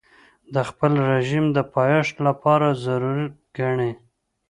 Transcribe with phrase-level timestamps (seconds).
[0.53, 3.19] د خپل رژیم د پایښت لپاره ضرور
[3.57, 3.91] ګڼي.